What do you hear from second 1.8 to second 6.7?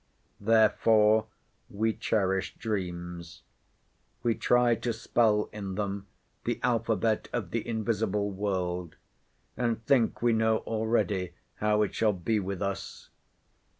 cherish dreams. We try to spell in them the